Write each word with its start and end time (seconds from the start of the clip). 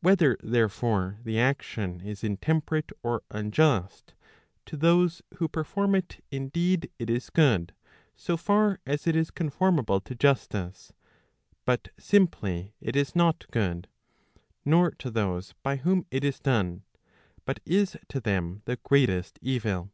Whether 0.00 0.38
therefore, 0.42 1.18
the 1.24 1.38
action 1.38 2.00
is 2.00 2.24
intemperate 2.24 2.90
or 3.02 3.22
unjust, 3.30 4.14
to 4.64 4.78
those 4.78 5.20
who 5.34 5.46
perform 5.46 5.94
it 5.94 6.24
indeed 6.30 6.90
it 6.98 7.10
is 7.10 7.28
good, 7.28 7.74
so 8.16 8.38
far 8.38 8.80
as 8.86 9.06
it 9.06 9.14
is 9.14 9.30
conformable 9.30 10.00
to 10.00 10.14
justice, 10.14 10.94
but 11.66 11.90
simply 11.98 12.72
it 12.80 12.96
is 12.96 13.14
not 13.14 13.44
good, 13.50 13.88
nor 14.64 14.92
to 14.92 15.10
those 15.10 15.52
by 15.62 15.76
whom 15.76 16.06
it 16.10 16.24
is 16.24 16.40
done, 16.40 16.84
but 17.44 17.60
is 17.66 17.98
to 18.08 18.20
them 18.20 18.62
the 18.64 18.76
greatest 18.76 19.38
evil. 19.42 19.90